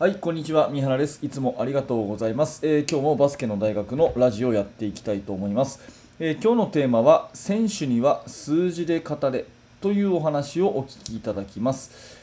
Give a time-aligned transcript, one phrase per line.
[0.00, 0.70] はい、こんにちは。
[0.70, 1.18] 三原です。
[1.26, 2.64] いつもありがとうございます。
[2.64, 5.80] えー、今日もバスケの大学のラジオをやっていきたいと思います。
[6.20, 9.44] えー、今日のテーマは、選手には数字で語れ
[9.80, 12.16] というお話をお聞きいただきます。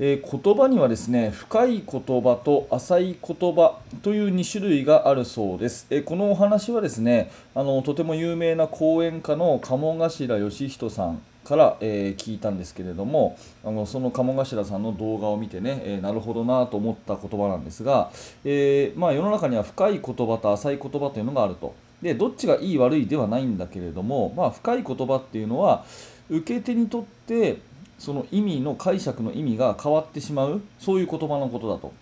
[0.00, 5.86] えー、言葉にはですね、深い言葉と浅い言葉という2種類があるそうです。
[5.90, 18.10] えこのお話はですね、あのとても有名な講演家の鴨頭義人さんから、えー、聞いたんですけれどもあのその鴨頭さんの動画を見てね、えー、なるほどなと思った言葉なんですが、
[18.44, 21.74] えー、まあ、世の中には深い言葉と浅い言葉というのがあると。
[22.00, 25.84] でどっちがいい悪いではないんだけれども、まあ、深い言葉っていうのは
[26.28, 27.58] 受け手にとって
[27.96, 31.92] その意味の解釈の意味が変わってしまうそういう言葉のことだと。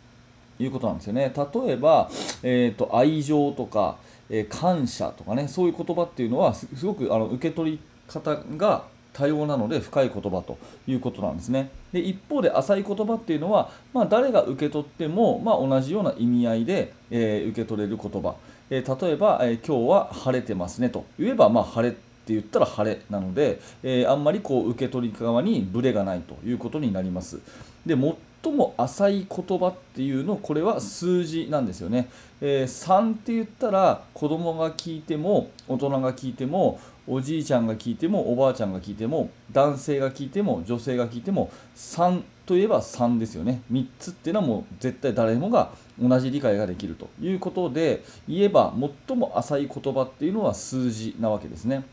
[0.58, 1.32] いうことなんですよね。
[1.34, 2.10] 例えば、
[2.42, 3.96] えーと、愛情とか、
[4.28, 11.70] え感謝とかねそういう言葉っていうのはすごくあの受け取り方が多様なので深い言葉ということなんですね。
[11.92, 18.36] で一方で浅い言葉っていうのは、まあ、誰が受け取っても、まあ、同じような意味合いで、えー、受け取れる言葉、
[18.70, 27.40] えー、例えば、えー、今日は晴れてますねと言えば、まあ、晴れって言ったら晴れなので、えあんまりこう受け取り側にブレがないということになります。
[27.84, 32.08] で最最も浅い言葉っていうのこれは数字なんですよね、
[32.40, 43.62] えー、3って言ったら子供が聞いても大人が聞いてもおじいちゃんが聞いてもおばあちゃんが聞いても男性が聞いても女性が聞いても3といえば3ですよね。
[43.70, 48.74] 3つっていうのはもう絶対誰もが同じ理解ができるということで言えば
[49.08, 51.84] 最も浅い言葉っていうのは数字なわけですね。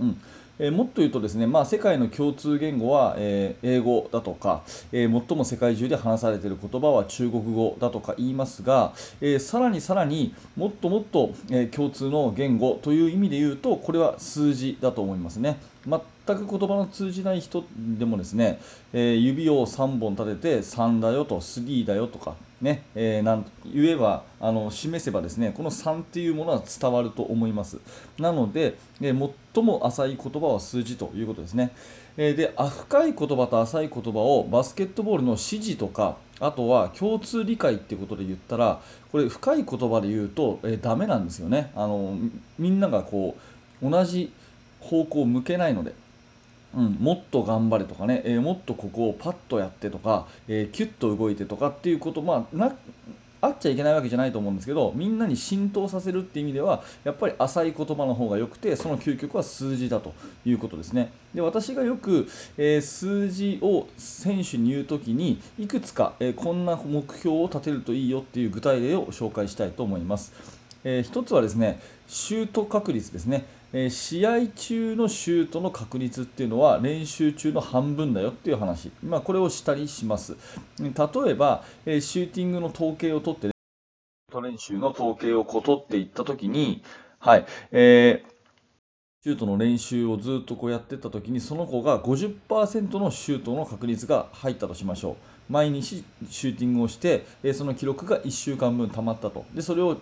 [0.00, 0.20] うん。
[0.58, 15.58] え、もっと言うとですね、まあ、世界の共通言語は、え、英語だとか、え、最も世界中で話されている言葉は中国語だとか言いますが、えさらにさらにもっともっと、え共通の言語という意味で言うとこれは数字だと思いますね。
[15.86, 16.00] 全
[16.36, 18.58] く言葉の通じない人でもですね、
[18.94, 27.78] え指を3本立てて3だよと3だよとかね、えー、なん言えばあの示せばですねこの3っていうものは伝わると思います。
[28.18, 31.72] なので、えー、最も浅い言葉は数字ということですね、
[32.16, 38.80] えー、で深い言葉と浅い言葉をバスケットボールの指示とかあとは共通理解っていうことで言ったら
[39.12, 41.72] これ深い言葉で言うと、えー、ダメなんですよね。
[41.74, 42.16] あの
[42.58, 43.36] みんながこ
[43.82, 44.32] う同じ
[44.80, 45.92] 方向を向けないので。
[46.76, 52.76] うん、もっと頑張れとかね、えー、もっとここをパッとやってとか、えー、キュッと動いてとかっていうこと、まあ、な
[53.40, 61.12] あっちゃいけないわけじゃないと思うんですけどみんなに浸透させるっていう意味ではやっぱり浅い言葉の方が良くてその究極は数字だということですね。
[61.34, 70.32] で私がよく、えー、数字を選手に言う時にいくつか、えこんな目標を立てるといいよっていう具体例を紹介したいと思います、
[70.82, 73.44] え1つはですねシュート確率ですね。
[73.78, 80.34] え試合中のシュートの確率っていうのは練習中の半分だよっていう話、まあ、これをしたりします。
[80.78, 83.50] 例えば、えシューティングの統計を取って
[84.40, 86.82] 練習の統計をこう取っていったときに、
[87.18, 88.30] はいえー、
[89.22, 95.16] シュートの練習をずっとこうやっていったときにその子が50%のシュートの確率が入ったとしましょう。
[95.52, 99.44] 毎日シューティングをして、えその記録が1週間分たまったと。
[99.54, 99.98] でそれを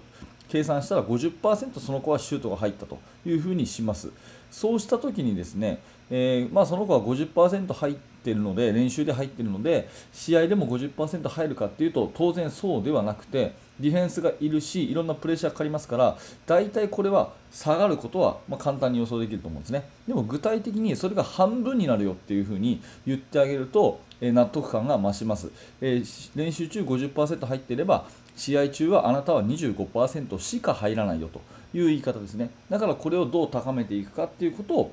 [0.49, 4.11] 計算したら50%その子はシュートが入ったというふうにします。
[4.51, 16.17] そうしたときにですね、えー、まあ、その子は50%入ってるので、練習で入っているので、試合でも50%入るかっていうと、当然そうではなくて、ディフェンスがいるし、いろんなプレッシャーかかりますから、
[16.47, 19.89] 大体これは下がることはま簡単に予想できると思うんですね。
[20.07, 25.51] でも具体的にそれが半分になるよっていうふうに言ってあげると、え納得感が増します。
[25.81, 31.41] えー、練習中50%入っていれば、試合中はあなたは25%しか入らないよと
[31.77, 32.51] いう言い方ですね。
[32.69, 34.93] だからこれをどう高めていくかっていうことを、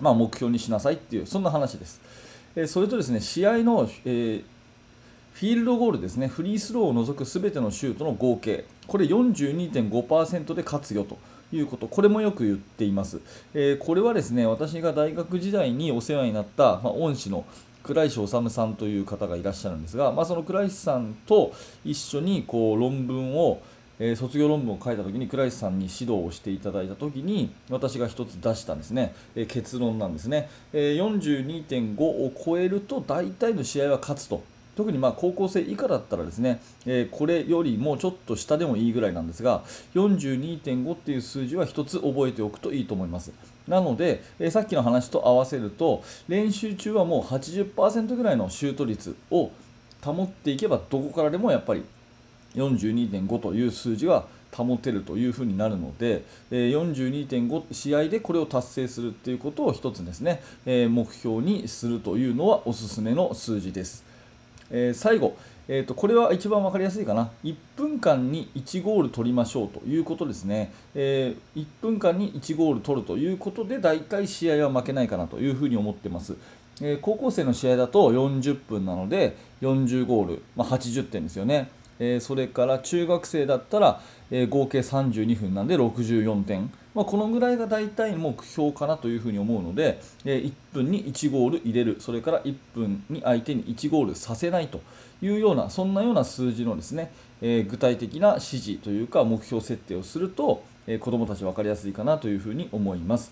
[0.00, 2.00] まあ、目標にしなさいっていう、そんな話です。
[2.54, 4.44] えそれとですね、試合の、えー、
[5.32, 11.18] フィールドゴールですね、フリースローを除くすべてのシュートの合計、これ42.5%で勝つよと。
[11.56, 13.20] いうこと、これもよく言っています。
[13.54, 17.44] えー、これはですね、私が大学時代にお世話になった、まあ、恩師の
[17.82, 21.52] 倉石修さんという方がいらっしゃるんですが、まあ、その倉石さんと
[21.84, 23.60] 一緒にこう論文を、
[23.98, 34.42] えー、卒業論文を書いた時に倉石さんに指導をしていただいた時に私が1つ出したんですね、えー、結論なんですね、えー、42.5を超えると大体の試合は勝つと。
[34.74, 39.64] 特にまあ高校生以下だったらですね、えこれよりもちょっと下でもいいぐらいなんですが
[39.94, 43.32] 42.5っていう数字は1つ覚えておくといいと思います。
[43.68, 49.50] なので、えさっきの話と合わせると練習中はもう80%ぐらいのシュート率を
[50.02, 51.84] 保っていけばどこからでもやっぱり
[52.54, 64.04] 42.5という数字は保てるというふうになるので、え42.5試合でこれを達成するっていうことを1つですね、え目標にするというのはおすすめの数字です。
[64.70, 65.36] え最後、
[65.74, 76.36] えーと、これは一番分かりやすいかな、1分間に1ゴール取りましょうということですね、えー、1分間に1ゴール取るということで、大体試合は負けないかなというふうに思ってます。
[76.82, 81.70] えー、高校生の試合だと40分なので、40ゴール、まあ、80点ですよね。
[81.98, 84.00] えー、それから中学生だったら、
[84.30, 94.80] えー、合計32分なんで64点、まあ、このぐらいが大体目標かなというふうに思うので、えー、1分に1ゴール入れるそれから1分に相手に1ゴールさせないと
[95.20, 103.30] いうようなそんなような数字のですね、え具体的な指示というか目標設定をすると、え子どもたち分かりやすいかなというふうに思います。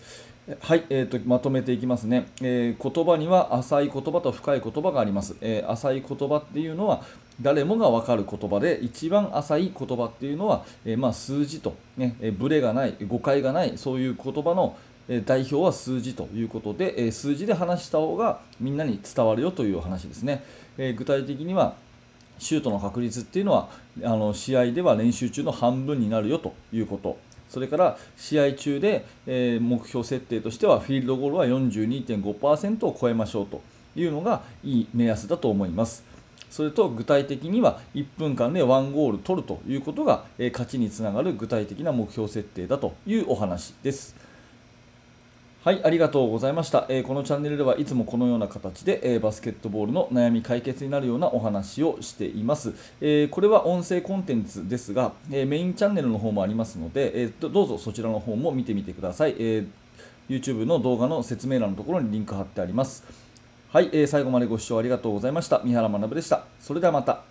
[0.58, 7.04] はい、えーと、まとめていきますね、えー、言葉には浅い言葉と深い言葉があります、えー、浅い言葉っていうのは
[7.40, 14.76] 誰もが分かる言葉で一番浅い言葉っていうのは、えー、まあ、数字と、ね、えブレがない誤解がないそういう言葉の
[15.24, 20.44] 代表は数字ということでえ数字で話した方がみんなに伝わるよという話ですね、
[20.78, 21.74] え具体的には
[22.38, 23.68] シュートの確率っていうのは
[24.04, 27.18] あの試合では練習中の半分になるよということ。
[27.50, 33.60] それから試合中で、え、目標設定としてはフィールドゴールは42.5%を超えましょうと
[33.96, 36.04] いうのがいい目安だと思います。
[36.48, 44.29] それと具体的には1分間で1ゴール取るということが、え勝ちにつながる具体的な目標設定だというお話です。
[45.62, 52.72] はい、ありがとうございました、えー、このチャンネルではいつもこのような形で、えー、バスケットボールの悩み解決になるようなお話をしています。
[53.02, 59.66] えー、これは音声コンテンツですが、えメインチャンネルの方もありますので、えー、どうぞそちらの方も見てみてください、え
[60.30, 63.04] YouTube の動画の説明欄のところにリンク貼ってあります。
[63.70, 65.60] はい、え最後までご視聴ありがとうございました。
[65.62, 66.46] 三原学でした。
[66.58, 67.29] それではまた。